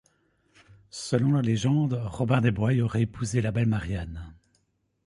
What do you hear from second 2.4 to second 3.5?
des Bois y aurait épousé